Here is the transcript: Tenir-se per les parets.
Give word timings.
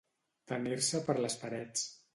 Tenir-se 0.51 1.03
per 1.11 1.19
les 1.27 1.39
parets. 1.45 1.89